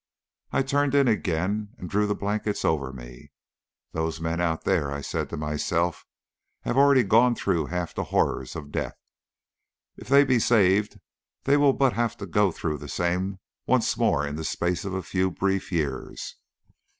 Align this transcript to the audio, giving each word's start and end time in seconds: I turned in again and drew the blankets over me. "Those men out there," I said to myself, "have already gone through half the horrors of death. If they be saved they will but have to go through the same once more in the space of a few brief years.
I 0.51 0.63
turned 0.63 0.95
in 0.95 1.07
again 1.07 1.75
and 1.77 1.87
drew 1.87 2.07
the 2.07 2.15
blankets 2.15 2.65
over 2.65 2.91
me. 2.91 3.31
"Those 3.91 4.19
men 4.19 4.41
out 4.41 4.63
there," 4.63 4.91
I 4.91 4.99
said 5.01 5.29
to 5.29 5.37
myself, 5.37 6.07
"have 6.61 6.75
already 6.75 7.03
gone 7.03 7.35
through 7.35 7.67
half 7.67 7.93
the 7.93 8.05
horrors 8.05 8.55
of 8.55 8.71
death. 8.71 8.97
If 9.97 10.07
they 10.09 10.23
be 10.25 10.39
saved 10.39 10.99
they 11.43 11.55
will 11.55 11.73
but 11.73 11.93
have 11.93 12.17
to 12.17 12.25
go 12.25 12.51
through 12.51 12.79
the 12.79 12.89
same 12.89 13.37
once 13.67 13.95
more 13.95 14.25
in 14.25 14.37
the 14.37 14.43
space 14.43 14.85
of 14.85 14.95
a 14.95 15.03
few 15.03 15.29
brief 15.29 15.71
years. 15.71 16.35